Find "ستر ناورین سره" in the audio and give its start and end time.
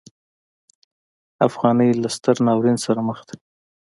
2.15-2.99